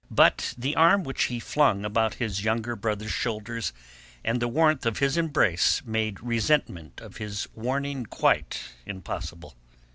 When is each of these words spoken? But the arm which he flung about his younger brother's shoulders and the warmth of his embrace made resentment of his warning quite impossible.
But 0.09 0.55
the 0.57 0.75
arm 0.75 1.03
which 1.03 1.25
he 1.25 1.39
flung 1.39 1.85
about 1.85 2.15
his 2.15 2.43
younger 2.43 2.75
brother's 2.75 3.11
shoulders 3.11 3.71
and 4.23 4.39
the 4.39 4.47
warmth 4.47 4.83
of 4.87 4.97
his 4.97 5.15
embrace 5.15 5.83
made 5.85 6.19
resentment 6.21 6.99
of 7.01 7.17
his 7.17 7.47
warning 7.53 8.07
quite 8.07 8.61
impossible. 8.87 9.53